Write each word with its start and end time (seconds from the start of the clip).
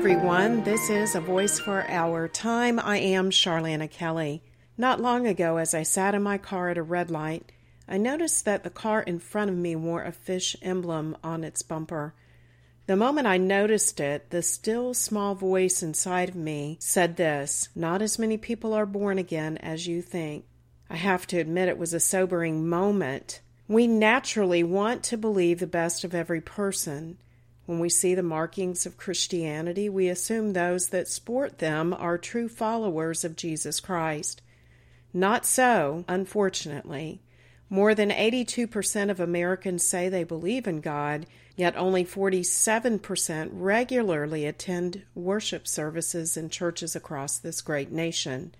everyone. 0.00 0.62
This 0.62 0.88
is 0.88 1.14
A 1.14 1.20
Voice 1.20 1.58
for 1.58 1.84
Our 1.86 2.26
Time. 2.26 2.80
I 2.80 2.96
am 2.96 3.28
Charlana 3.28 3.90
Kelly. 3.90 4.42
Not 4.78 4.98
long 4.98 5.26
ago, 5.26 5.58
as 5.58 5.74
I 5.74 5.82
sat 5.82 6.14
in 6.14 6.22
my 6.22 6.38
car 6.38 6.70
at 6.70 6.78
a 6.78 6.82
red 6.82 7.10
light, 7.10 7.52
I 7.86 7.98
noticed 7.98 8.46
that 8.46 8.64
the 8.64 8.70
car 8.70 9.02
in 9.02 9.18
front 9.18 9.50
of 9.50 9.58
me 9.58 9.76
wore 9.76 10.02
a 10.02 10.10
fish 10.10 10.56
emblem 10.62 11.18
on 11.22 11.44
its 11.44 11.60
bumper. 11.60 12.14
The 12.86 12.96
moment 12.96 13.26
I 13.26 13.36
noticed 13.36 14.00
it, 14.00 14.30
the 14.30 14.40
still 14.40 14.94
small 14.94 15.34
voice 15.34 15.82
inside 15.82 16.30
of 16.30 16.34
me 16.34 16.78
said 16.80 17.18
this 17.18 17.68
Not 17.74 18.00
as 18.00 18.18
many 18.18 18.38
people 18.38 18.72
are 18.72 18.86
born 18.86 19.18
again 19.18 19.58
as 19.58 19.86
you 19.86 20.00
think. 20.00 20.46
I 20.88 20.96
have 20.96 21.26
to 21.26 21.38
admit 21.38 21.68
it 21.68 21.76
was 21.76 21.92
a 21.92 22.00
sobering 22.00 22.66
moment. 22.66 23.42
We 23.68 23.86
naturally 23.86 24.62
want 24.62 25.02
to 25.04 25.18
believe 25.18 25.60
the 25.60 25.66
best 25.66 26.04
of 26.04 26.14
every 26.14 26.40
person. 26.40 27.18
When 27.70 27.78
we 27.78 27.88
see 27.88 28.16
the 28.16 28.22
markings 28.24 28.84
of 28.84 28.96
Christianity, 28.96 29.88
we 29.88 30.08
assume 30.08 30.54
those 30.54 30.88
that 30.88 31.06
sport 31.06 31.58
them 31.58 31.94
are 31.94 32.18
true 32.18 32.48
followers 32.48 33.24
of 33.24 33.36
Jesus 33.36 33.78
Christ. 33.78 34.42
Not 35.12 35.46
so, 35.46 36.04
unfortunately. 36.08 37.22
More 37.68 37.94
than 37.94 38.10
82% 38.10 39.08
of 39.08 39.20
Americans 39.20 39.84
say 39.84 40.08
they 40.08 40.24
believe 40.24 40.66
in 40.66 40.80
God, 40.80 41.26
yet 41.54 41.76
only 41.76 42.04
47% 42.04 43.50
regularly 43.52 44.46
attend 44.46 45.04
worship 45.14 45.68
services 45.68 46.36
in 46.36 46.50
churches 46.50 46.96
across 46.96 47.38
this 47.38 47.60
great 47.60 47.92
nation. 47.92 48.52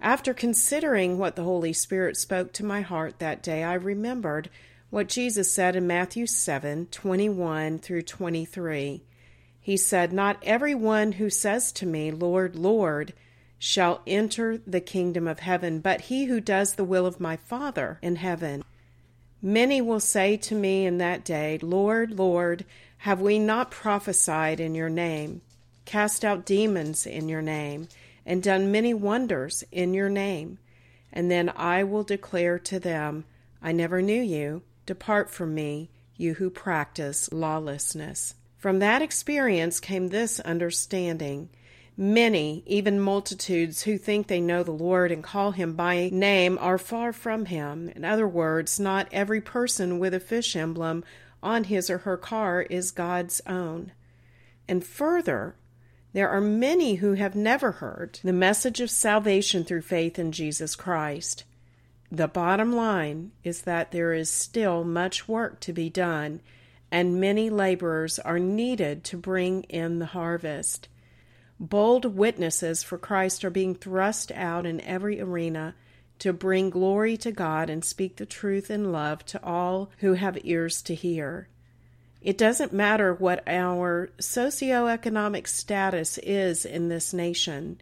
After 0.00 0.34
considering 0.34 1.18
what 1.18 1.36
the 1.36 1.44
Holy 1.44 1.72
Spirit 1.72 2.16
spoke 2.16 2.52
to 2.54 2.64
my 2.64 2.80
heart 2.80 3.20
that 3.20 3.44
day, 3.44 3.62
I 3.62 3.74
remembered 3.74 4.50
what 4.90 5.08
Jesus 5.08 5.52
said 5.52 5.76
in 5.76 5.86
Matthew 5.86 6.26
7 6.26 6.86
21 6.86 7.78
through 7.78 8.02
23. 8.02 9.02
He 9.60 9.76
said, 9.76 10.12
Not 10.12 10.38
every 10.42 10.74
one 10.74 11.12
who 11.12 11.28
says 11.28 11.72
to 11.72 11.86
me, 11.86 12.10
Lord, 12.10 12.56
Lord, 12.56 13.12
shall 13.58 14.00
enter 14.06 14.56
the 14.56 14.80
kingdom 14.80 15.28
of 15.28 15.40
heaven, 15.40 15.80
but 15.80 16.02
he 16.02 16.24
who 16.24 16.40
does 16.40 16.74
the 16.74 16.84
will 16.84 17.04
of 17.04 17.20
my 17.20 17.36
Father 17.36 17.98
in 18.00 18.16
heaven. 18.16 18.64
Many 19.42 19.80
will 19.82 20.00
say 20.00 20.36
to 20.38 20.54
me 20.54 20.86
in 20.86 20.98
that 20.98 21.24
day, 21.24 21.58
Lord, 21.60 22.18
Lord, 22.18 22.64
have 22.98 23.20
we 23.20 23.38
not 23.38 23.70
prophesied 23.70 24.58
in 24.58 24.74
your 24.74 24.88
name, 24.88 25.42
cast 25.84 26.24
out 26.24 26.46
demons 26.46 27.06
in 27.06 27.28
your 27.28 27.42
name, 27.42 27.88
and 28.24 28.42
done 28.42 28.72
many 28.72 28.94
wonders 28.94 29.64
in 29.70 29.92
your 29.92 30.08
name? 30.08 30.58
And 31.12 31.30
then 31.30 31.52
I 31.54 31.84
will 31.84 32.04
declare 32.04 32.58
to 32.60 32.80
them, 32.80 33.24
I 33.62 33.72
never 33.72 34.00
knew 34.00 34.20
you. 34.20 34.62
Depart 34.88 35.30
from 35.30 35.54
me, 35.54 35.90
you 36.16 36.32
who 36.32 36.48
practice 36.48 37.30
lawlessness. 37.30 38.34
From 38.56 38.78
that 38.78 39.02
experience 39.02 39.80
came 39.80 40.08
this 40.08 40.40
understanding 40.40 41.50
Many, 41.94 42.62
even 42.64 42.98
multitudes, 42.98 43.82
who 43.82 43.98
think 43.98 44.28
they 44.28 44.40
know 44.40 44.62
the 44.62 44.70
Lord 44.70 45.12
and 45.12 45.22
call 45.22 45.50
him 45.50 45.74
by 45.74 46.08
name 46.10 46.56
are 46.58 46.78
far 46.78 47.12
from 47.12 47.44
him. 47.44 47.90
In 47.94 48.02
other 48.02 48.26
words, 48.26 48.80
not 48.80 49.08
every 49.12 49.42
person 49.42 49.98
with 49.98 50.14
a 50.14 50.20
fish 50.20 50.56
emblem 50.56 51.04
on 51.42 51.64
his 51.64 51.90
or 51.90 51.98
her 51.98 52.16
car 52.16 52.62
is 52.62 52.90
God's 52.90 53.42
own. 53.46 53.92
And 54.66 54.82
further, 54.82 55.54
there 56.14 56.30
are 56.30 56.40
many 56.40 56.94
who 56.94 57.12
have 57.12 57.34
never 57.34 57.72
heard 57.72 58.20
the 58.24 58.32
message 58.32 58.80
of 58.80 58.90
salvation 58.90 59.64
through 59.64 59.82
faith 59.82 60.18
in 60.18 60.32
Jesus 60.32 60.74
Christ. 60.74 61.44
The 62.10 62.28
bottom 62.28 62.72
line 62.72 63.32
is 63.44 63.62
that 63.62 63.92
there 63.92 64.12
is 64.12 64.30
still 64.30 64.82
much 64.82 65.28
work 65.28 65.60
to 65.60 65.72
be 65.72 65.90
done, 65.90 66.40
and 66.90 67.20
many 67.20 67.50
laborers 67.50 68.18
are 68.18 68.38
needed 68.38 69.04
to 69.04 69.16
bring 69.18 69.64
in 69.64 69.98
the 69.98 70.06
harvest. 70.06 70.88
Bold 71.60 72.16
witnesses 72.16 72.82
for 72.82 72.96
Christ 72.96 73.44
are 73.44 73.50
being 73.50 73.74
thrust 73.74 74.32
out 74.32 74.64
in 74.64 74.80
every 74.80 75.20
arena 75.20 75.74
to 76.20 76.32
bring 76.32 76.70
glory 76.70 77.16
to 77.18 77.30
God 77.30 77.68
and 77.68 77.84
speak 77.84 78.16
the 78.16 78.26
truth 78.26 78.70
in 78.70 78.90
love 78.90 79.24
to 79.26 79.44
all 79.44 79.90
who 79.98 80.14
have 80.14 80.38
ears 80.44 80.80
to 80.82 80.94
hear. 80.94 81.48
It 82.20 82.38
doesn't 82.38 82.72
matter 82.72 83.12
what 83.12 83.46
our 83.46 84.10
socioeconomic 84.18 85.46
status 85.46 86.18
is 86.18 86.64
in 86.64 86.88
this 86.88 87.12
nation, 87.12 87.80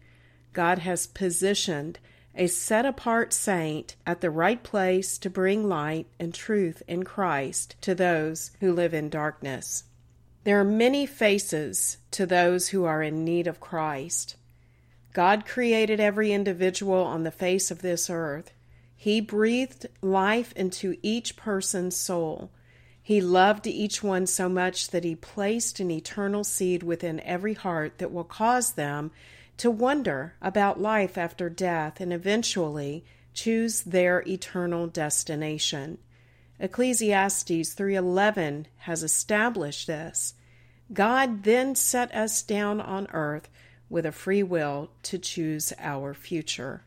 God 0.53 0.79
has 0.79 1.07
positioned 1.07 1.99
a 2.37 2.47
set 2.47 2.85
apart 2.85 3.33
saint 3.33 3.95
at 4.05 4.21
the 4.21 4.29
right 4.29 4.61
place 4.61 5.17
to 5.17 5.29
bring 5.29 5.67
light 5.67 6.07
and 6.19 6.33
truth 6.33 6.83
in 6.87 7.03
Christ 7.03 7.75
to 7.81 7.95
those 7.95 8.51
who 8.59 8.71
live 8.71 8.93
in 8.93 9.09
darkness. 9.09 9.85
There 10.43 10.59
are 10.59 10.63
many 10.63 11.05
faces 11.05 11.97
to 12.11 12.25
those 12.25 12.69
who 12.69 12.85
are 12.85 13.01
in 13.01 13.25
need 13.25 13.47
of 13.47 13.59
Christ. 13.59 14.37
God 15.13 15.45
created 15.45 15.99
every 15.99 16.31
individual 16.31 17.03
on 17.03 17.23
the 17.23 17.31
face 17.31 17.71
of 17.71 17.81
this 17.81 18.09
earth. 18.09 18.53
He 18.95 19.19
breathed 19.19 19.87
life 20.01 20.53
into 20.55 20.95
each 21.01 21.35
person's 21.35 21.97
soul. 21.97 22.51
He 23.01 23.19
loved 23.19 23.65
each 23.65 24.03
one 24.03 24.27
so 24.27 24.47
much 24.47 24.89
that 24.89 25.03
he 25.03 25.15
placed 25.15 25.79
an 25.79 25.89
eternal 25.89 26.43
seed 26.43 26.83
within 26.83 27.19
every 27.21 27.55
heart 27.55 27.97
that 27.97 28.11
will 28.11 28.23
cause 28.23 28.73
them 28.73 29.11
to 29.57 29.71
wonder 29.71 30.35
about 30.41 30.79
life 30.79 31.17
after 31.17 31.49
death 31.49 31.99
and 31.99 32.13
eventually 32.13 33.03
choose 33.33 33.81
their 33.81 34.23
eternal 34.27 34.87
destination. 34.87 35.97
Ecclesiastes 36.59 37.73
3:11 37.73 38.67
has 38.77 39.03
established 39.03 39.87
this. 39.87 40.33
God 40.91 41.43
then 41.43 41.75
set 41.75 42.13
us 42.15 42.41
down 42.41 42.81
on 42.81 43.07
earth 43.13 43.49
with 43.89 44.05
a 44.05 44.11
free 44.11 44.43
will 44.43 44.89
to 45.03 45.17
choose 45.17 45.73
our 45.77 46.13
future. 46.13 46.83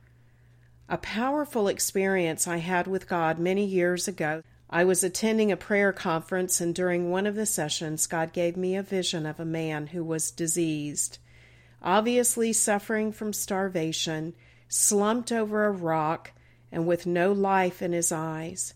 A 0.89 0.99
powerful 0.99 1.69
experience 1.69 2.49
I 2.49 2.57
had 2.57 2.87
with 2.87 3.09
God 3.09 3.39
many 3.39 3.65
years 3.65 4.09
ago. 4.09 4.43
I 4.69 4.85
was 4.85 5.05
attending 5.05 5.53
a 5.53 5.57
prayer 5.57 5.93
conference, 5.93 6.61
and 6.61 6.75
during 6.75 7.11
one 7.11 7.27
of 7.27 7.37
the 7.37 7.47
sessions, 7.47 8.07
God 8.07 8.33
gave 8.33 8.57
me 8.57 8.75
a 8.75 8.83
vision 8.83 9.25
of 9.27 9.39
a 9.39 9.45
man 9.45 9.89
who 9.89 10.03
was 10.03 10.31
diseased, 10.31 11.19
obviously 11.83 12.53
suffering 12.53 13.13
from 13.13 13.33
starvation, 13.33 14.35
slumped 14.69 15.33
over 15.33 15.67
a 15.67 15.71
rock, 15.71 16.33
and 16.73 16.87
with 16.87 17.07
no 17.07 17.33
life 17.33 17.83
in 17.83 17.93
his 17.93 18.13
eyes. 18.13 18.75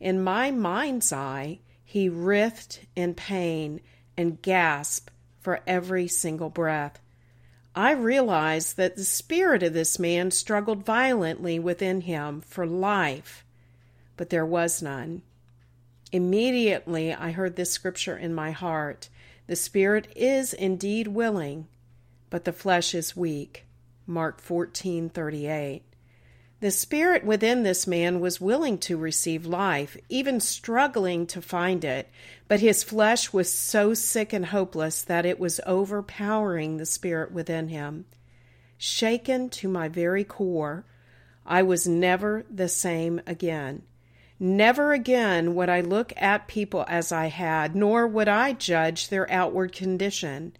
In 0.00 0.22
my 0.22 0.50
mind's 0.50 1.12
eye, 1.12 1.60
he 1.84 2.08
writhed 2.08 2.80
in 2.96 3.14
pain 3.14 3.80
and 4.16 4.40
gasped 4.42 5.10
for 5.40 5.60
every 5.66 6.08
single 6.08 6.50
breath. 6.50 7.00
I 7.76 7.92
realized 7.92 8.76
that 8.76 8.96
the 8.96 9.04
spirit 9.04 9.62
of 9.62 9.74
this 9.74 9.98
man 9.98 10.30
struggled 10.30 10.86
violently 10.86 11.58
within 11.58 12.02
him 12.02 12.40
for 12.40 12.66
life, 12.66 13.44
but 14.16 14.30
there 14.30 14.46
was 14.46 14.80
none. 14.80 15.22
Immediately 16.12 17.12
I 17.12 17.32
heard 17.32 17.56
this 17.56 17.72
scripture 17.72 18.16
in 18.16 18.32
my 18.34 18.52
heart 18.52 19.08
The 19.46 19.56
spirit 19.56 20.08
is 20.16 20.54
indeed 20.54 21.08
willing, 21.08 21.66
but 22.30 22.44
the 22.44 22.52
flesh 22.52 22.94
is 22.94 23.16
weak. 23.16 23.64
Mark 24.06 24.40
14:38. 24.40 25.82
The 26.60 26.70
spirit 26.70 27.24
within 27.24 27.62
this 27.62 27.86
man 27.86 28.20
was 28.20 28.40
willing 28.40 28.78
to 28.78 28.96
receive 28.96 29.44
life, 29.44 29.96
even 30.08 30.40
struggling 30.40 31.26
to 31.26 31.42
find 31.42 31.84
it, 31.84 32.08
but 32.48 32.60
his 32.60 32.82
flesh 32.82 33.32
was 33.32 33.52
so 33.52 33.92
sick 33.92 34.32
and 34.32 34.46
hopeless 34.46 35.02
that 35.02 35.26
it 35.26 35.38
was 35.38 35.60
overpowering 35.66 36.76
the 36.76 36.86
spirit 36.86 37.32
within 37.32 37.68
him. 37.68 38.06
Shaken 38.78 39.50
to 39.50 39.68
my 39.68 39.88
very 39.88 40.24
core, 40.24 40.86
I 41.44 41.62
was 41.62 41.86
never 41.86 42.44
the 42.50 42.68
same 42.68 43.20
again. 43.26 43.82
Never 44.40 44.92
again 44.92 45.54
would 45.54 45.68
I 45.68 45.80
look 45.80 46.12
at 46.16 46.48
people 46.48 46.84
as 46.88 47.12
I 47.12 47.26
had, 47.26 47.76
nor 47.76 48.06
would 48.06 48.28
I 48.28 48.52
judge 48.52 49.08
their 49.08 49.30
outward 49.30 49.72
condition. 49.72 50.56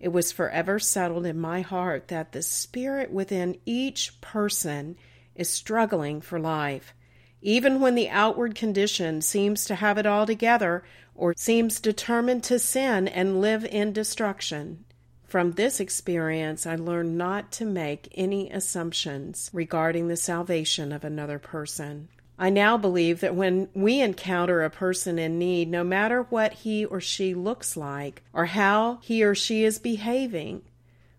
It 0.00 0.08
was 0.08 0.32
forever 0.32 0.78
settled 0.78 1.26
in 1.26 1.40
my 1.40 1.60
heart 1.60 2.08
that 2.08 2.32
the 2.32 2.42
spirit 2.42 3.10
within 3.10 3.58
each 3.66 4.20
person 4.20 4.96
is 5.34 5.48
struggling 5.48 6.20
for 6.20 6.38
life. 6.38 6.94
Even 7.40 7.80
when 7.80 7.94
the 7.94 8.08
outward 8.08 8.54
condition 8.54 9.20
seems 9.20 9.64
to 9.64 9.76
have 9.76 9.98
it 9.98 10.06
all 10.06 10.26
together 10.26 10.84
or 11.14 11.34
seems 11.36 11.80
determined 11.80 12.44
to 12.44 12.58
sin 12.58 13.08
and 13.08 13.40
live 13.40 13.64
in 13.64 13.92
destruction. 13.92 14.84
From 15.24 15.52
this 15.52 15.78
experience, 15.78 16.66
I 16.66 16.76
learned 16.76 17.18
not 17.18 17.52
to 17.52 17.64
make 17.64 18.08
any 18.14 18.50
assumptions 18.50 19.50
regarding 19.52 20.08
the 20.08 20.16
salvation 20.16 20.90
of 20.90 21.04
another 21.04 21.38
person. 21.38 22.08
I 22.38 22.50
now 22.50 22.76
believe 22.76 23.20
that 23.20 23.34
when 23.34 23.68
we 23.74 24.00
encounter 24.00 24.62
a 24.62 24.70
person 24.70 25.18
in 25.18 25.38
need, 25.38 25.68
no 25.68 25.82
matter 25.82 26.22
what 26.22 26.52
he 26.52 26.84
or 26.84 27.00
she 27.00 27.34
looks 27.34 27.76
like 27.76 28.22
or 28.32 28.46
how 28.46 28.98
he 29.02 29.24
or 29.24 29.34
she 29.34 29.64
is 29.64 29.80
behaving, 29.80 30.62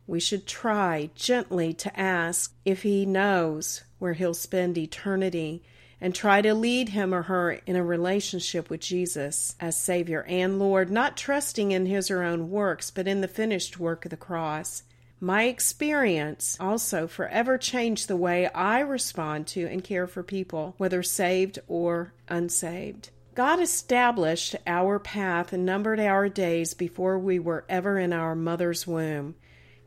we 0.08 0.22
should 0.22 0.48
try 0.48 1.10
gently 1.16 1.74
to 1.74 2.00
ask 2.00 2.54
if 2.64 2.84
he 2.84 3.06
knows 3.06 3.84
where 4.00 4.14
he'll 4.14 4.34
spend 4.34 4.78
eternity 4.78 5.62
and 6.02 6.16
try 6.16 6.42
to 6.42 6.54
lead 6.54 6.90
him 6.90 7.14
or 7.14 7.24
her 7.24 7.52
in 7.66 7.76
a 7.76 7.84
relationship 7.84 8.70
with 8.70 8.80
Jesus 8.80 9.56
as 9.60 9.76
Savior 9.76 10.24
and 10.24 10.58
Lord, 10.58 10.90
not 10.90 11.18
trusting 11.18 11.72
in 11.72 11.86
his 11.86 12.10
or 12.10 12.24
own 12.24 12.50
works, 12.50 12.90
but 12.90 13.08
in 13.08 13.20
the 13.20 13.28
finished 13.28 13.80
work 13.80 14.06
of 14.06 14.12
the 14.12 14.18
cross. 14.18 14.84
My 15.22 15.44
experience 15.44 16.56
also 16.60 17.06
forever 17.08 17.58
changed 17.58 18.08
the 18.08 18.16
way 18.16 18.48
I 18.48 18.80
respond 18.80 19.48
to 19.48 19.66
and 19.66 19.84
care 19.84 20.08
for 20.08 20.24
people, 20.24 20.76
whether 20.78 21.04
saved 21.04 21.60
or 21.68 22.14
unsaved. 22.30 23.10
God 23.36 23.60
established 23.60 24.56
our 24.66 24.98
path 24.98 25.52
and 25.52 25.66
numbered 25.66 26.00
our 26.00 26.30
days 26.30 26.74
before 26.74 27.20
we 27.20 27.38
were 27.38 27.66
ever 27.68 28.00
in 28.00 28.14
our 28.14 28.34
mother's 28.34 28.88
womb. 28.88 29.36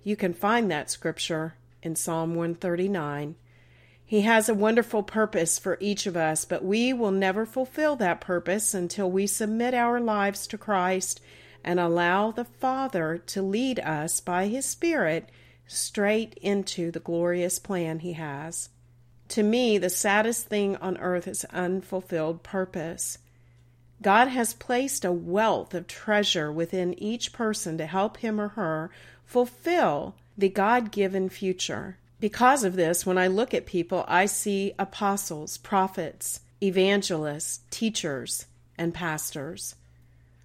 You 0.05 0.17
can 0.17 0.34
find 0.34 0.70
that 0.70 0.90
scripture 0.90 1.55
in 1.82 1.96
Psalm 1.96 2.34
139. 2.34 3.34
He 4.05 4.20
has 4.23 4.50
a 4.50 4.55
wonderful 4.55 5.02
purpose 5.02 5.58
for 5.58 5.79
each 5.81 6.06
of 6.06 6.17
us, 6.17 6.44
but 6.44 6.62
we 6.62 6.93
will 6.93 7.11
never 7.11 7.46
fulfill 7.46 7.96
that 7.96 8.20
purpose 8.20 8.75
until 8.75 9.11
we 9.11 9.26
submit 9.26 9.73
our 9.73 9.99
lives 9.99 10.46
to 10.49 10.58
Christ 10.58 11.20
and 11.64 11.80
allow 11.80 12.30
the 12.30 12.44
Father 12.44 13.18
to 13.26 13.42
lead 13.42 13.78
us 13.80 14.20
by 14.20 14.48
His 14.48 14.66
Spirit 14.66 15.28
straight 15.66 16.34
into 16.42 16.90
the 16.90 17.00
glorious 17.00 17.58
plan 17.58 18.00
He 18.00 18.14
has. 18.14 18.68
To 19.28 19.42
me, 19.42 19.78
the 19.78 19.88
saddest 19.88 20.46
thing 20.46 20.76
on 20.76 20.98
earth 20.98 21.26
is 21.26 21.46
unfulfilled 21.46 22.42
purpose. 22.42 23.18
God 24.02 24.28
has 24.28 24.52
placed 24.52 25.04
a 25.04 25.12
wealth 25.12 25.72
of 25.74 25.86
treasure 25.86 26.52
within 26.52 27.00
each 27.00 27.32
person 27.32 27.78
to 27.78 27.86
help 27.86 28.18
him 28.18 28.40
or 28.40 28.48
her 28.48 28.90
fulfill 29.24 30.16
the 30.36 30.48
God 30.48 30.90
given 30.90 31.28
future. 31.28 31.96
Because 32.20 32.64
of 32.64 32.76
this, 32.76 33.06
when 33.06 33.16
I 33.16 33.28
look 33.28 33.54
at 33.54 33.64
people, 33.64 34.04
I 34.08 34.26
see 34.26 34.74
apostles, 34.78 35.56
prophets, 35.56 36.40
evangelists, 36.62 37.60
teachers, 37.70 38.46
and 38.76 38.92
pastors. 38.92 39.76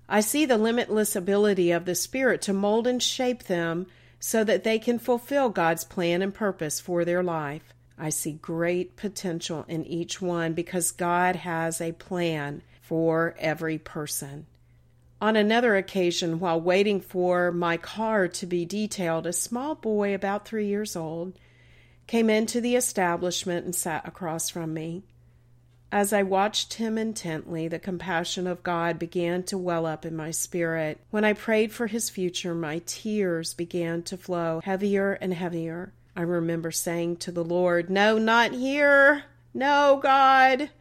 I 0.09 0.21
see 0.21 0.45
the 0.45 0.57
limitless 0.57 1.15
ability 1.15 1.71
of 1.71 1.85
the 1.85 1.95
Spirit 1.95 2.41
to 2.43 2.53
mold 2.53 2.87
and 2.87 3.01
shape 3.03 3.43
them 3.43 3.87
so 4.19 4.43
that 4.43 4.63
they 4.63 4.79
can 4.79 4.99
fulfill 4.99 5.49
God's 5.49 5.83
plan 5.83 6.21
and 6.21 6.33
purpose 6.33 6.79
for 6.79 7.03
their 7.03 7.21
life. 7.21 7.73
I 7.97 8.09
see 8.09 8.33
great 8.33 8.95
potential 8.95 9.65
in 9.67 9.85
each 9.85 10.21
one 10.21 10.53
because 10.53 10.91
God 10.91 11.35
has 11.37 11.81
a 11.81 11.91
plan 11.91 12.61
for 12.81 13.35
every 13.39 13.77
person. 13.77 14.45
On 15.19 15.35
another 15.35 15.75
occasion, 15.75 16.39
while 16.39 16.61
waiting 16.61 17.01
for 17.01 17.51
my 17.51 17.75
car 17.75 18.27
to 18.27 18.45
be 18.45 18.65
detailed, 18.65 19.25
a 19.25 19.33
small 19.33 19.73
boy 19.73 20.13
about 20.13 20.47
three 20.47 20.67
years 20.67 20.95
old 20.95 21.33
came 22.05 22.29
into 22.29 22.61
the 22.61 22.75
establishment 22.75 23.65
and 23.65 23.75
sat 23.75 24.07
across 24.07 24.49
from 24.49 24.73
me. 24.73 25.03
As 25.91 26.11
I 26.11 26.21
watched 26.21 26.73
him 26.73 26.97
intently, 26.97 27.69
the 27.69 27.79
compassion 27.79 28.45
of 28.45 28.63
God 28.63 28.99
began 28.99 29.43
to 29.43 29.57
well 29.57 29.85
up 29.85 30.05
in 30.05 30.17
my 30.17 30.31
spirit. 30.31 30.99
When 31.11 31.23
I 31.23 31.31
prayed 31.31 31.71
for 31.71 31.87
his 31.87 32.09
future, 32.09 32.53
my 32.53 32.81
tears 32.85 33.53
began 33.53 34.03
to 34.03 34.17
flow 34.17 34.59
heavier 34.65 35.13
and 35.13 35.33
heavier. 35.33 35.93
I 36.13 36.23
remember 36.23 36.71
saying 36.71 37.17
to 37.17 37.31
the 37.31 37.43
Lord, 37.43 37.89
No, 37.89 38.17
not 38.17 38.51
here. 38.51 39.23
No, 39.53 39.99
God. 40.03 40.71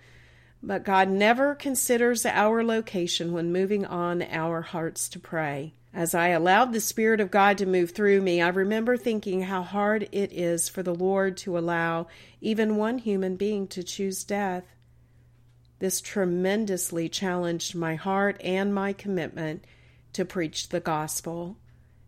But 0.61 0.83
God 0.83 1.09
never 1.09 1.55
considers 1.55 2.27
our 2.27 2.65
location 2.65 3.33
when 3.33 3.53
moving 3.53 3.87
on 3.87 4.23
our 4.23 4.63
hearts 4.63 5.09
to 5.11 5.21
pray. 5.21 5.75
As 5.95 6.15
I 6.15 6.29
allowed 6.29 6.73
the 6.73 6.81
Spirit 6.81 7.21
of 7.21 7.31
God 7.31 7.57
to 7.59 7.67
move 7.67 7.93
through 7.93 8.21
me, 8.21 8.43
I 8.43 8.49
remember 8.49 8.97
thinking 8.97 9.43
how 9.43 9.63
hard 9.63 10.09
it 10.11 10.33
is 10.33 10.69
for 10.69 10.83
the 10.83 10.95
Lord 10.95 11.37
to 11.39 11.57
allow 11.57 12.09
even 12.41 12.77
one 12.77 12.99
human 12.99 13.37
being 13.37 13.67
to 13.69 13.83
choose 13.83 14.25
death. 14.25 14.65
This 15.79 16.01
tremendously 16.01 17.09
challenged 17.09 17.75
my 17.75 17.95
heart 17.95 18.41
and 18.43 18.75
my 18.75 18.93
commitment 18.93 19.65
to 20.15 20.25
preach 20.25 20.71
the 20.71 20.81
gospel. 20.81 21.57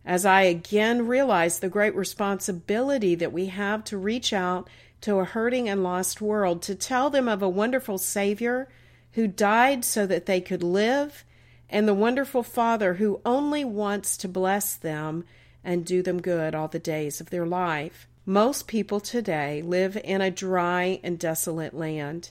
As 0.05 0.25
I 0.25 0.43
again 0.43 1.07
realized 1.07 1.61
the 1.61 1.69
great 1.69 1.95
responsibility 1.95 3.15
that 3.15 3.33
we 3.33 3.47
have 3.47 3.85
to 3.85 3.99
reach 3.99 4.33
out 4.33 4.69
to 5.03 5.19
a 5.19 5.25
hurting 5.25 5.69
and 5.69 5.83
lost 5.83 6.21
world, 6.21 6.63
to 6.63 6.75
tell 6.75 7.11
them 7.11 7.29
of 7.29 7.43
a 7.43 7.49
wonderful 7.49 7.99
Savior 7.99 8.69
who 9.13 9.27
died 9.27 9.85
so 9.85 10.07
that 10.07 10.27
they 10.27 10.41
could 10.41 10.63
live 10.63 11.25
and 11.69 11.87
the 11.87 11.95
wonderful 11.95 12.43
Father 12.43 12.95
who 12.95 13.21
only 13.27 13.65
wants 13.65 14.17
to 14.17 14.29
bless 14.29 14.75
them 14.75 15.25
and 15.63 15.85
do 15.85 16.03
them 16.03 16.23
good 16.23 16.55
all 16.55 16.69
the 16.69 16.79
days 16.79 17.21
of 17.21 17.31
their 17.31 17.47
life. 17.47 18.09
Most 18.25 18.67
people 18.67 19.01
today 19.01 19.61
live 19.61 19.97
in 20.03 20.21
a 20.21 20.31
dry 20.31 21.01
and 21.03 21.19
desolate 21.19 21.75
land. 21.75 22.31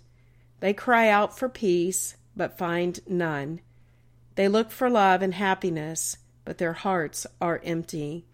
They 0.59 0.74
cry 0.74 1.09
out 1.09 1.38
for 1.38 1.50
peace, 1.50 2.15
but 2.36 2.57
find 2.57 3.00
none. 3.07 3.62
They 4.36 4.48
look 4.48 4.71
for 4.71 4.89
love 4.89 5.21
and 5.21 5.33
happiness, 5.33 6.18
but 6.45 6.57
their 6.57 6.74
hearts 6.74 7.27
are 7.42 7.62
empty. 7.63 8.25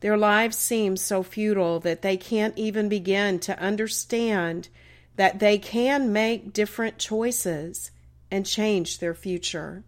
Their 0.00 0.16
lives 0.16 0.56
seem 0.56 0.96
so 0.96 1.22
futile 1.22 1.80
that 1.80 2.02
they 2.02 2.16
can't 2.16 2.56
even 2.56 2.88
begin 2.88 3.38
to 3.40 3.58
understand 3.58 4.68
that 5.16 5.38
they 5.38 5.58
can 5.58 6.12
make 6.12 6.52
different 6.52 6.98
choices 6.98 7.90
and 8.30 8.46
change 8.46 8.98
their 8.98 9.14
future. 9.14 9.84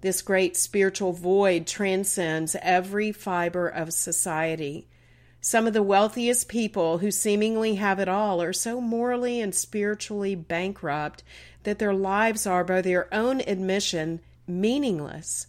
This 0.00 0.22
great 0.22 0.56
spiritual 0.56 1.12
void 1.12 1.66
transcends 1.66 2.54
every 2.62 3.10
fiber 3.10 3.66
of 3.68 3.92
society. 3.92 4.86
Some 5.40 5.66
of 5.66 5.72
the 5.72 5.82
wealthiest 5.82 6.48
people 6.48 6.98
who 6.98 7.10
seemingly 7.10 7.76
have 7.76 7.98
it 7.98 8.08
all 8.08 8.42
are 8.42 8.52
so 8.52 8.80
morally 8.80 9.40
and 9.40 9.54
spiritually 9.54 10.34
bankrupt 10.34 11.22
that 11.62 11.78
their 11.78 11.94
lives 11.94 12.46
are, 12.46 12.64
by 12.64 12.80
their 12.82 13.12
own 13.14 13.40
admission, 13.42 14.20
meaningless. 14.46 15.46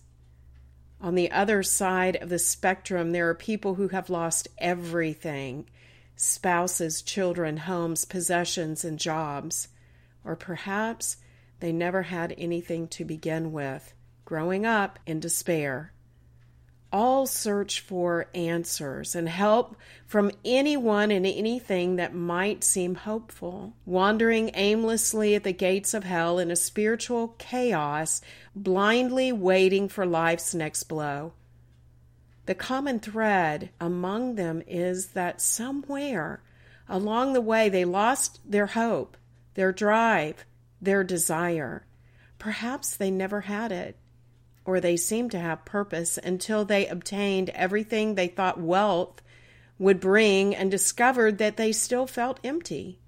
On 1.01 1.15
the 1.15 1.31
other 1.31 1.63
side 1.63 2.17
of 2.17 2.29
the 2.29 2.39
spectrum, 2.39 3.11
there 3.11 3.29
are 3.29 3.35
people 3.35 3.75
who 3.75 3.87
have 3.87 4.09
lost 4.09 4.47
everything 4.57 5.67
spouses, 6.15 7.01
children, 7.01 7.55
homes, 7.55 8.03
possessions, 8.03 8.83
and 8.83 8.99
jobs. 8.99 9.69
Or 10.25 10.35
perhaps 10.35 11.15
they 11.61 11.71
never 11.71 12.03
had 12.03 12.35
anything 12.37 12.89
to 12.89 13.05
begin 13.05 13.53
with 13.53 13.93
growing 14.25 14.65
up 14.65 14.99
in 15.07 15.19
despair. 15.19 15.93
All 16.91 17.27
search 17.27 17.81
for 17.81 18.27
answers 18.33 19.13
and 19.13 19.29
help 19.29 19.75
from 20.07 20.31
anyone 20.43 21.11
and 21.11 21.25
anything 21.25 21.97
that 21.97 22.15
might 22.15 22.63
seem 22.63 22.95
hopeful, 22.95 23.73
wandering 23.85 24.49
aimlessly 24.55 25.35
at 25.35 25.43
the 25.43 25.53
gates 25.53 25.93
of 25.93 26.03
hell 26.03 26.39
in 26.39 26.49
a 26.49 26.55
spiritual 26.55 27.35
chaos, 27.37 28.21
blindly 28.55 29.31
waiting 29.31 29.87
for 29.87 30.05
life's 30.05 30.55
next 30.55 30.83
blow. 30.83 31.33
The 32.47 32.55
common 32.55 32.99
thread 32.99 33.69
among 33.79 34.33
them 34.33 34.63
is 34.65 35.09
that 35.09 35.41
somewhere 35.41 36.41
along 36.87 37.33
the 37.33 37.41
way 37.41 37.69
they 37.69 37.85
lost 37.85 38.39
their 38.43 38.65
hope, 38.65 39.15
their 39.53 39.71
drive, 39.71 40.43
their 40.81 41.03
desire. 41.03 41.85
Perhaps 42.39 42.97
they 42.97 43.11
never 43.11 43.41
had 43.41 43.71
it 43.71 43.95
or 44.69 44.79
they 44.79 44.95
seemed 44.95 45.31
to 45.31 45.39
have 45.39 45.65
purpose 45.65 46.19
until 46.19 46.63
they 46.63 46.85
obtained 46.85 47.49
everything 47.49 48.13
they 48.13 48.27
thought 48.27 48.61
wealth 48.61 49.19
would 49.79 49.99
bring 49.99 50.55
and 50.55 50.69
discovered 50.69 51.39
that 51.39 51.57
they 51.57 51.71
still 51.71 52.05
felt 52.05 52.39
empty. 52.43 52.99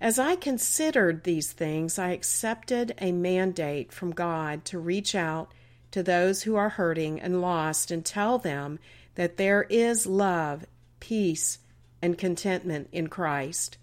As 0.00 0.16
I 0.16 0.36
considered 0.36 1.24
these 1.24 1.50
things, 1.50 1.98
I 1.98 2.10
accepted 2.10 2.94
a 2.98 3.10
mandate 3.10 3.92
from 3.92 4.12
God 4.12 4.64
to 4.66 4.78
reach 4.78 5.16
out 5.16 5.52
to 5.90 6.04
those 6.04 6.44
who 6.44 6.54
are 6.54 6.68
hurting 6.68 7.20
and 7.20 7.40
lost 7.40 7.90
and 7.90 8.04
tell 8.04 8.38
them 8.38 8.78
that 9.16 9.38
there 9.38 9.64
is 9.64 10.06
love, 10.06 10.66
peace, 11.00 11.58
and 12.00 12.16
contentment 12.16 12.88
in 12.92 13.08
Christ. 13.08 13.76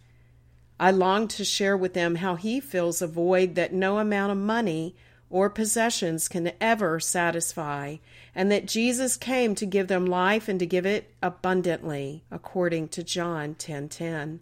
I 0.80 0.92
longed 0.92 1.32
to 1.32 1.44
share 1.44 1.76
with 1.76 1.94
them 1.94 2.16
how 2.16 2.36
He 2.36 2.62
fills 2.62 3.02
a 3.02 3.08
void 3.08 3.56
that 3.56 3.74
no 3.74 4.00
amount 4.00 4.32
of 4.32 4.38
money 4.38 4.96
or 5.30 5.50
possessions 5.50 6.28
can 6.28 6.52
ever 6.62 7.00
satisfy, 7.00 7.98
and 8.34 8.52
that 8.52 8.66
Jesus 8.66 9.18
came 9.18 9.56
to 9.56 9.66
give 9.66 9.88
them 9.88 10.06
life 10.06 10.48
and 10.48 10.60
to 10.60 10.66
give 10.66 10.86
it 10.86 11.14
abundantly, 11.22 12.24
according 12.32 12.88
to 12.90 13.04
John 13.04 13.56
10:10. 13.56 13.60
10, 13.60 13.90
10. 13.90 14.40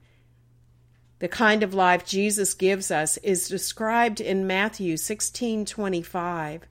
The 1.19 1.27
kind 1.27 1.63
of 1.63 1.73
life 1.73 2.05
Jesus 2.05 2.53
gives 2.53 2.91
us 2.91 3.17
is 3.17 3.47
described 3.47 4.19
in 4.19 4.45
Matthew 4.45 4.97
16:25. 4.97 6.63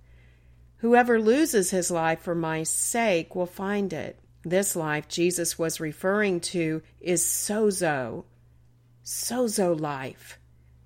Whoever 0.77 1.21
loses 1.21 1.71
his 1.71 1.91
life 1.91 2.21
for 2.21 2.35
my 2.35 2.63
sake 2.63 3.35
will 3.35 3.47
find 3.47 3.93
it. 3.93 4.19
This 4.45 4.77
life 4.77 5.09
Jesus 5.09 5.59
was 5.59 5.81
referring 5.81 6.41
to 6.41 6.83
is 7.01 7.25
sozo, 7.25 8.25
sozo 9.03 9.79
life 9.79 10.39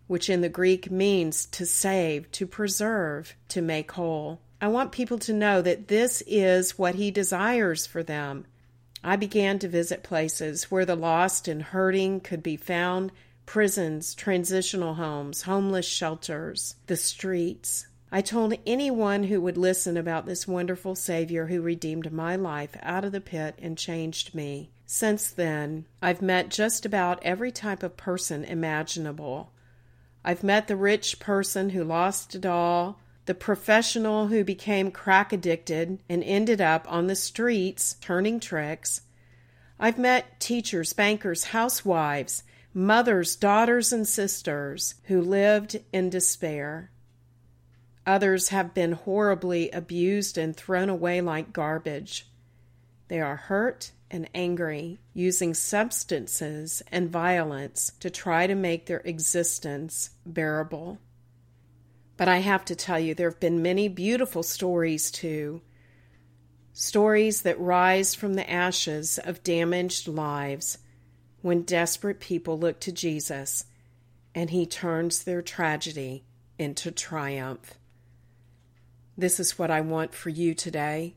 which 0.08 0.28
in 0.28 0.40
the 0.40 0.48
Greek 0.48 0.90
means 0.90 1.46
to 1.46 1.64
save, 1.64 2.30
to 2.32 2.46
preserve, 2.46 3.36
to 3.48 3.62
make 3.62 3.92
whole. 3.92 4.40
I 4.60 4.66
want 4.66 4.90
people 4.90 5.18
to 5.20 5.32
know 5.32 5.62
that 5.62 5.86
this 5.86 6.22
is 6.26 6.76
what 6.76 6.96
He 6.96 7.12
desires 7.12 7.86
for 7.86 8.02
them. 8.02 8.44
I 9.04 9.14
began 9.14 9.60
to 9.60 9.68
visit 9.68 10.02
places 10.02 10.70
where 10.70 10.84
the 10.84 10.96
lost 10.96 11.46
and 11.46 11.62
hurting 11.62 12.20
could 12.20 12.42
be 12.42 12.56
found, 12.56 13.12
prisons, 13.46 14.14
transitional 14.14 14.94
homes, 14.94 15.42
homeless 15.42 15.86
shelters, 15.86 16.74
the 16.88 16.96
streets. 16.96 17.86
I 18.10 18.22
told 18.22 18.54
anyone 18.66 19.24
who 19.24 19.40
would 19.40 19.56
listen 19.56 19.96
about 19.96 20.26
this 20.26 20.48
wonderful 20.48 20.94
Savior 20.94 21.46
who 21.46 21.60
redeemed 21.60 22.10
my 22.12 22.34
life 22.36 22.76
out 22.82 23.04
of 23.04 23.12
the 23.12 23.20
pit 23.20 23.54
and 23.62 23.78
changed 23.78 24.34
me. 24.34 24.70
Since 24.86 25.30
then, 25.30 25.84
I've 26.00 26.22
met 26.22 26.48
just 26.48 26.86
about 26.86 27.22
every 27.22 27.52
type 27.52 27.82
of 27.82 27.98
person 27.98 28.44
imaginable. 28.44 29.52
I've 30.28 30.44
met 30.44 30.68
the 30.68 30.76
rich 30.76 31.20
person 31.20 31.70
who 31.70 31.82
lost 31.82 32.34
it 32.34 32.44
all, 32.44 33.00
the 33.24 33.32
professional 33.32 34.26
who 34.26 34.44
became 34.44 34.90
crack 34.90 35.32
addicted 35.32 36.02
and 36.06 36.22
ended 36.22 36.60
up 36.60 36.84
on 36.86 37.06
the 37.06 37.16
streets 37.16 37.96
turning 38.02 38.38
tricks. 38.38 39.00
I've 39.80 39.96
met 39.96 40.38
teachers, 40.38 40.92
bankers, 40.92 41.44
housewives, 41.44 42.42
mothers, 42.74 43.36
daughters, 43.36 43.90
and 43.90 44.06
sisters 44.06 44.96
who 45.04 45.22
lived 45.22 45.80
in 45.94 46.10
despair. 46.10 46.90
Others 48.06 48.50
have 48.50 48.74
been 48.74 48.92
horribly 48.92 49.70
abused 49.70 50.36
and 50.36 50.54
thrown 50.54 50.90
away 50.90 51.22
like 51.22 51.54
garbage. 51.54 52.28
They 53.08 53.20
are 53.20 53.36
hurt 53.36 53.92
and 54.10 54.28
angry, 54.34 54.98
using 55.12 55.52
substances 55.54 56.82
and 56.90 57.10
violence 57.10 57.92
to 58.00 58.10
try 58.10 58.46
to 58.46 58.54
make 58.54 58.86
their 58.86 59.00
existence 59.00 60.10
bearable. 60.24 60.98
But 62.16 62.28
I 62.28 62.38
have 62.38 62.64
to 62.66 62.74
tell 62.74 62.98
you, 62.98 63.14
there 63.14 63.30
have 63.30 63.40
been 63.40 63.62
many 63.62 63.88
beautiful 63.88 64.42
stories 64.42 65.10
too. 65.10 65.62
Stories 66.72 67.42
that 67.42 67.60
rise 67.60 68.14
from 68.14 68.34
the 68.34 68.50
ashes 68.50 69.18
of 69.18 69.42
damaged 69.42 70.08
lives 70.08 70.78
when 71.42 71.62
desperate 71.62 72.20
people 72.20 72.58
look 72.58 72.80
to 72.80 72.92
Jesus 72.92 73.64
and 74.34 74.50
he 74.50 74.66
turns 74.66 75.24
their 75.24 75.42
tragedy 75.42 76.24
into 76.58 76.90
triumph. 76.90 77.74
This 79.16 79.40
is 79.40 79.58
what 79.58 79.70
I 79.70 79.80
want 79.80 80.14
for 80.14 80.30
you 80.30 80.54
today. 80.54 81.16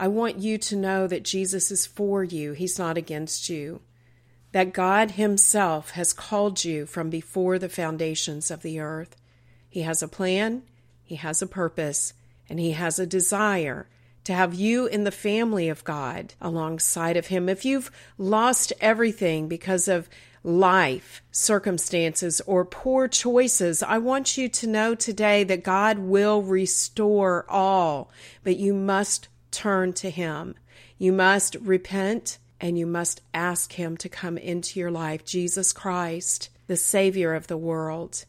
I 0.00 0.06
want 0.06 0.38
you 0.38 0.58
to 0.58 0.76
know 0.76 1.08
that 1.08 1.24
Jesus 1.24 1.72
is 1.72 1.84
for 1.84 2.22
you, 2.22 2.52
He's 2.52 2.78
not 2.78 2.96
against 2.96 3.48
you. 3.48 3.80
That 4.52 4.72
God 4.72 5.12
Himself 5.12 5.90
has 5.90 6.12
called 6.12 6.64
you 6.64 6.86
from 6.86 7.10
before 7.10 7.58
the 7.58 7.68
foundations 7.68 8.48
of 8.52 8.62
the 8.62 8.78
earth. 8.78 9.16
He 9.68 9.82
has 9.82 10.00
a 10.00 10.06
plan, 10.06 10.62
He 11.02 11.16
has 11.16 11.42
a 11.42 11.48
purpose, 11.48 12.12
and 12.48 12.60
He 12.60 12.72
has 12.72 13.00
a 13.00 13.06
desire 13.06 13.88
to 14.22 14.32
have 14.32 14.54
you 14.54 14.86
in 14.86 15.02
the 15.02 15.10
family 15.10 15.68
of 15.68 15.82
God 15.82 16.34
alongside 16.40 17.16
of 17.16 17.26
Him. 17.26 17.48
If 17.48 17.64
you've 17.64 17.90
lost 18.16 18.72
everything 18.80 19.48
because 19.48 19.88
of 19.88 20.08
life, 20.44 21.22
circumstances, 21.32 22.40
or 22.46 22.64
poor 22.64 23.08
choices, 23.08 23.82
I 23.82 23.98
want 23.98 24.38
you 24.38 24.48
to 24.48 24.66
know 24.68 24.94
today 24.94 25.42
that 25.42 25.64
God 25.64 25.98
will 25.98 26.42
restore 26.42 27.44
all, 27.48 28.12
but 28.44 28.58
you 28.58 28.72
must 28.72 29.26
turn 29.58 29.92
to 29.92 30.08
Him. 30.08 30.54
You 30.98 31.12
must 31.12 31.56
repent 31.56 32.38
and 32.60 32.78
you 32.78 32.86
must 32.86 33.22
ask 33.34 33.72
Him 33.72 33.96
to 33.96 34.08
come 34.08 34.38
into 34.38 34.78
your 34.78 34.90
life, 34.90 35.24
Jesus 35.24 35.72
Christ, 35.72 36.48
the 36.68 36.76
Savior 36.76 37.34
of 37.34 37.48
the 37.48 37.56
world. 37.56 38.24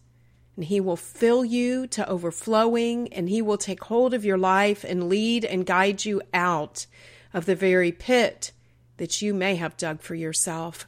And 0.56 0.66
He 0.66 0.80
will 0.80 0.96
fill 0.96 1.46
you 1.46 1.86
to 1.88 2.10
overflowing 2.10 3.14
and 3.14 3.30
He 3.30 3.44
will 3.44 3.60
take 3.60 3.84
hold 3.84 4.16
of 4.16 4.26
your 4.26 4.40
life 4.40 4.84
and 4.84 5.08
lead 5.08 5.46
and 5.46 5.68
guide 5.68 6.04
you 6.04 6.22
out 6.34 6.88
of 7.32 7.46
the 7.46 7.56
very 7.56 7.92
pit 7.92 8.52
that 8.98 9.22
you 9.22 9.32
may 9.32 9.56
have 9.56 9.78
dug 9.78 10.02
for 10.02 10.16
yourself. 10.16 10.88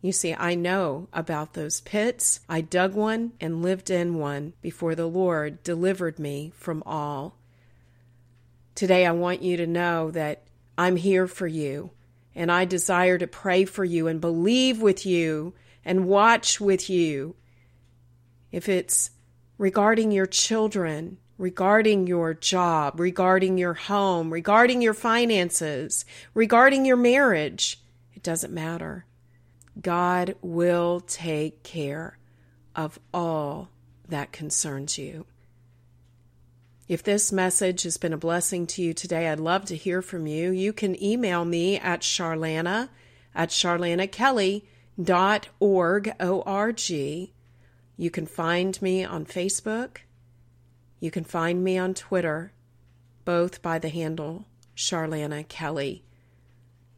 You 0.00 0.12
see, 0.12 0.32
I 0.32 0.54
know 0.54 1.08
about 1.12 1.54
those 1.54 1.80
pits. 1.80 2.38
I 2.48 2.60
dug 2.60 2.94
one 2.94 3.32
and 3.40 3.62
lived 3.62 3.90
in 3.90 4.14
one 4.14 4.52
before 4.62 4.94
the 4.94 5.08
Lord 5.08 5.64
delivered 5.64 6.20
me 6.20 6.52
from 6.54 6.84
all. 6.86 7.36
Today, 8.76 9.06
I 9.06 9.12
want 9.12 9.40
you 9.40 9.56
to 9.56 9.66
know 9.66 10.10
that 10.10 10.42
I'm 10.76 10.96
here 10.96 11.26
for 11.26 11.46
you, 11.46 11.92
and 12.34 12.52
I 12.52 12.66
desire 12.66 13.16
to 13.16 13.26
pray 13.26 13.64
for 13.64 13.86
you 13.86 14.06
and 14.06 14.20
believe 14.20 14.82
with 14.82 15.06
you 15.06 15.54
and 15.82 16.06
watch 16.06 16.60
with 16.60 16.90
you. 16.90 17.36
If 18.52 18.68
it's 18.68 19.12
regarding 19.56 20.12
your 20.12 20.26
children, 20.26 21.16
regarding 21.38 22.06
your 22.06 22.34
job, 22.34 23.00
regarding 23.00 23.56
your 23.56 23.72
home, 23.72 24.30
regarding 24.30 24.82
your 24.82 24.92
finances, 24.92 26.04
regarding 26.34 26.84
your 26.84 26.98
marriage, 26.98 27.80
it 28.14 28.22
doesn't 28.22 28.52
matter. 28.52 29.06
God 29.80 30.36
will 30.42 31.00
take 31.00 31.62
care 31.62 32.18
of 32.74 32.98
all 33.14 33.70
that 34.06 34.32
concerns 34.32 34.98
you. 34.98 35.24
If 36.88 37.02
this 37.02 37.32
message 37.32 37.82
has 37.82 37.96
been 37.96 38.12
a 38.12 38.18
blessing 38.18 38.64
to 38.68 38.80
you 38.80 38.94
today, 38.94 39.28
I'd 39.28 39.40
love 39.40 39.64
to 39.66 39.76
hear 39.76 40.02
from 40.02 40.28
you. 40.28 40.52
You 40.52 40.72
can 40.72 41.02
email 41.02 41.44
me 41.44 41.80
at 41.80 42.02
charlana 42.02 42.90
at 43.34 43.48
charlanakelly.org, 43.48 46.12
O-R-G. 46.20 47.32
You 47.96 48.10
can 48.10 48.26
find 48.26 48.80
me 48.80 49.04
on 49.04 49.26
Facebook. 49.26 49.96
You 51.00 51.10
can 51.10 51.24
find 51.24 51.64
me 51.64 51.76
on 51.76 51.92
Twitter, 51.92 52.52
both 53.24 53.62
by 53.62 53.80
the 53.80 53.88
handle 53.88 54.44
Charlana 54.76 55.48
Kelly. 55.48 56.04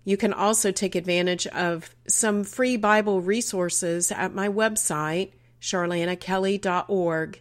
You 0.04 0.18
can 0.18 0.34
also 0.34 0.70
take 0.70 0.94
advantage 0.94 1.46
of 1.48 1.96
some 2.06 2.44
free 2.44 2.76
Bible 2.76 3.22
resources 3.22 4.12
at 4.12 4.34
my 4.34 4.50
website, 4.50 5.30
charlanakelly.org. 5.62 7.40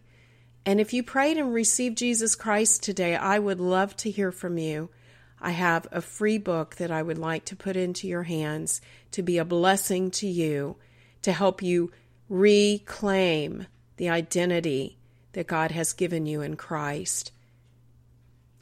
And 0.68 0.82
if 0.82 0.92
you 0.92 1.02
prayed 1.02 1.38
and 1.38 1.54
received 1.54 1.98
Jesus 1.98 2.36
Christ 2.36 2.84
today, 2.84 3.16
I 3.16 3.40
would 3.40 3.62
love 3.62 3.96
to 3.98 4.12
hear 4.12 4.34
from 4.34 4.58
you. 4.58 4.90
I 5.40 5.52
have 5.52 5.88
a 5.94 6.02
free 6.02 6.38
book 6.38 6.76
that 6.76 6.92
I 6.92 7.02
would 7.02 7.18
like 7.18 7.46
to 7.46 7.56
put 7.56 7.78
into 7.78 8.06
your 8.06 8.24
hands 8.24 8.82
to 9.12 9.24
be 9.24 9.38
a 9.38 9.46
blessing 9.46 10.12
to 10.12 10.28
you, 10.28 10.76
to 11.22 11.32
help 11.32 11.64
you 11.64 11.94
reclaim 12.28 13.68
the 13.96 14.10
identity 14.10 14.98
that 15.32 15.48
God 15.48 15.72
has 15.72 15.94
given 15.94 16.26
you 16.26 16.42
in 16.42 16.58
Christ. 16.58 17.32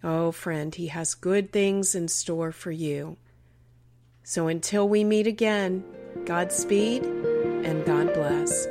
Oh, 0.04 0.32
friend, 0.32 0.76
He 0.76 0.88
has 0.88 1.16
good 1.16 1.52
things 1.52 1.96
in 1.96 2.08
store 2.08 2.52
for 2.52 2.72
you. 2.72 3.18
So 4.22 4.48
until 4.48 4.88
we 4.88 5.04
meet 5.04 5.26
again, 5.26 5.84
Godspeed 6.24 7.04
and 7.04 7.84
God 7.84 8.14
bless. 8.14 8.68